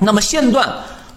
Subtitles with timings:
[0.00, 0.68] 那么线段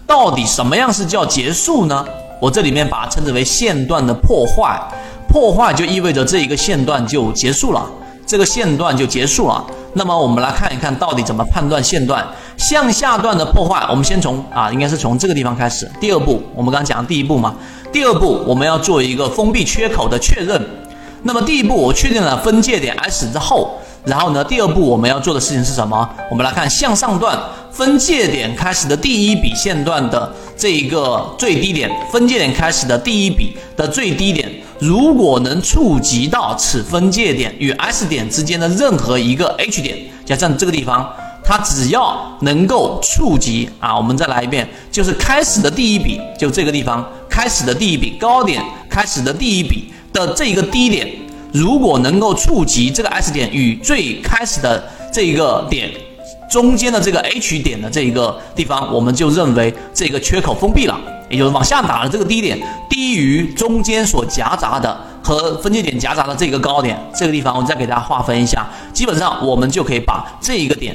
[0.06, 2.04] 到底什么样是叫结束呢？
[2.40, 4.78] 我这里面把它称之为线段的破坏，
[5.28, 7.86] 破坏就意味着这一个线段就结束了，
[8.26, 9.64] 这个线段就结束了。
[9.94, 12.26] 那么我们来看一看到底怎么判断线段
[12.58, 13.86] 向下段的破坏。
[13.88, 15.90] 我们先从啊，应该是从这个地方开始。
[16.00, 17.54] 第二步，我们刚刚讲的第一步嘛。
[17.90, 20.60] 第二步，我们要做一个封闭缺口的确认。
[21.22, 26.06] 那么第一步，我确定了分界点 S 之后，然后呢，第二步我们要做的事情是什么？
[26.30, 27.38] 我们来看向上段
[27.74, 41.12] 分界点开始的第一笔线段的这一个最低点，分界点开始的第一笔的最低点，如果能触及到此分界点与 S 点之间的任何一个 H 点，就像这个地方。
[41.46, 51.06] 它只要能够触及啊，我们再来一遍，就是开始的第一笔，就这个地方开始的第一笔高点，开始的第一笔的这一个低点，
[51.52, 55.90] 如果能够触及这个 S 点与最开始的这一个点
[56.54, 60.96] 中间的这个 H 点的这一个地方，我们就认为这个缺口封闭了，
[61.28, 62.56] 也就是往下打的这个低点
[62.88, 64.96] 低于中间所夹杂的。
[65.20, 70.94] 和分界点夹杂的这个高点，这个地方我再给大家划分一下，基本上我们就可以把这一个点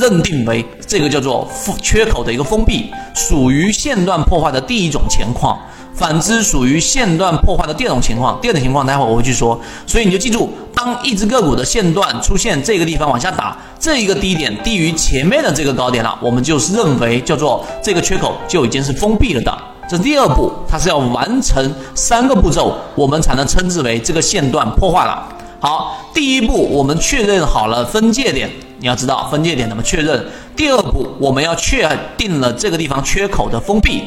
[0.00, 1.46] 认定为这个叫做
[1.82, 5.58] 缺口的一个封闭，属于线段破坏的第一种情况。
[5.98, 8.38] 反之，属于线段破坏的第二种情况。
[8.40, 9.60] 第二种情况，待会儿我会去说。
[9.84, 19.58] 所以你就记住，当一只个股的线段出现这个地方往下打，这一个低点低于前面的这个高点了，我们就是认为叫做这个缺口就已经是封闭了的。
[19.90, 25.26] 这第二步，它是要完成三个步骤，我们才能称之为这个线段破坏了。
[25.58, 30.24] 好，第一步我们确认好了分界点，你要知道分界点怎么确认。
[30.54, 34.04] 第二步，我们要确定了这个地方缺口的封闭。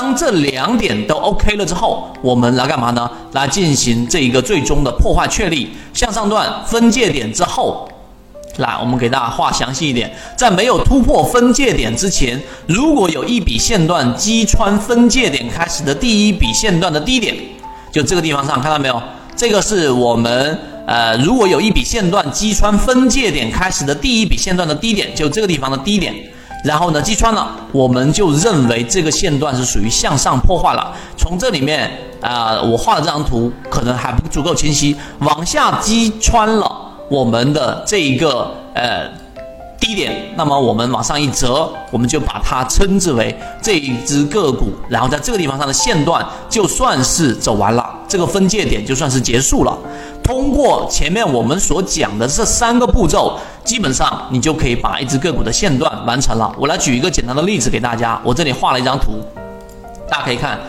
[0.00, 3.10] 当这两点都 OK 了之后，我们来干嘛呢？
[3.32, 5.68] 来进行这一个最终的破坏确立。
[5.92, 7.86] 向上段分界点之后。
[8.56, 17.36] 来，我们给大家画详细一点，在没有突破分界点之前，如果有一笔线段击穿分界点开始的第一笔线段的低点，
[17.92, 19.02] 就这个地方上看到没有？
[19.36, 26.14] 这个是我们呃，如果有一笔线段击穿分界点开始的第一笔线段的低点，就这个地方的低点，
[26.64, 30.92] 然后呢击穿了，我们就认为这个线段是属于向上破坏了。
[31.16, 31.90] 从这里面
[32.20, 36.70] 啊，我画的这张图可能还不足够清晰，往下击穿了。
[37.08, 39.10] 我们的这一个呃
[39.80, 49.76] 低点，那么我们往上一折，我们就把它称之为这一只个股，然后在这个地方上的线段就算是走完了，这个分界点就算是结束了。
[50.22, 56.54] 通过前面我们所讲的这三个步骤，基本上你就可以把一只个股的线段完成了。
[56.58, 59.24] 我来举一个简单的例子给大家，我这里画了一张图，
[60.08, 60.60] 大家可以看。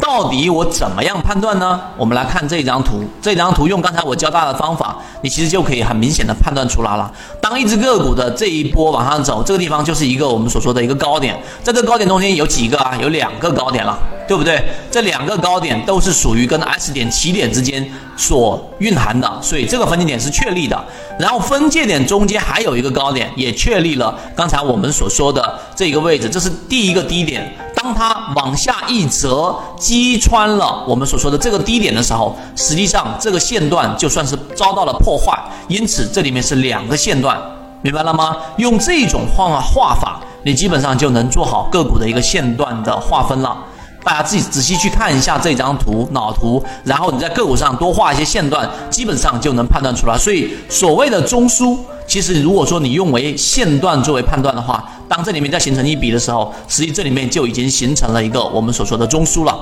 [0.00, 1.80] 到底我怎么样判断呢？
[1.96, 7.12] 我们来看这张图，这张图用刚才我教大家的方法，你其实就可以很明显的判断出来了。
[7.40, 12.96] 当一只个股的这一波往上走，这个地方就是一个我们所说的一个高点，在这个高点中间有几个啊？
[13.00, 14.62] 有两个高点了，对不对？
[14.90, 17.86] 这两个高点都是属于跟 S 点起点之间
[18.16, 20.82] 所蕴含的，所以这个分界点是确立的。
[21.18, 27.52] 然后分界点中间还有一个高点，也确立了刚才我们所说的这个位置，这是第一个低点。
[27.74, 29.56] 当它往下一折，
[29.88, 35.32] 击穿了我们所说的这个低点的时候，实际上这个线段就算是遭到了破坏。
[35.68, 37.40] 因此，这里面是两个线段，
[37.80, 38.36] 明白了吗？
[38.58, 43.56] 用这种画画法，你基本上就能做好个股的一个线段的划分了。
[44.04, 50.18] 大家自己仔细去看一下这张图脑图，然后你在个股上多画一些线段，基本上就能判断出来。
[50.18, 59.54] 所以，所谓的中枢，其实如果说你用为线段作为判断的话，当这里面再形成一笔的时候，实际这里面就已经形成了一个我们所说的中枢了。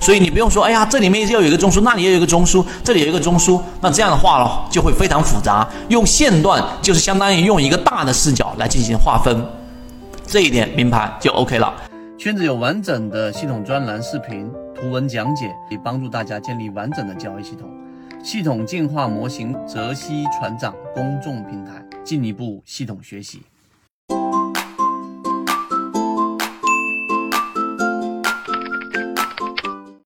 [0.00, 5.68] 所以你不用说，哎呀，这里面又有一个中枢，那里又有一个中枢，这里有一个中枢，那这样的话呢，就会非常复杂。
[5.88, 9.44] 用线段就是相当于用一个大的视角来进行划分，
[10.26, 11.74] 这一点明白就 OK 了。
[12.16, 17.68] 圈子有完整的系统专栏、视频、图文讲解，可以帮助大家建立完整的交易系统。
[18.24, 21.72] 系统进化模型泽西船长公众平台，
[22.04, 23.42] 进一步系统学习。